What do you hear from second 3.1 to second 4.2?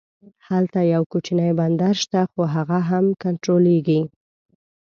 کنټرولېږي.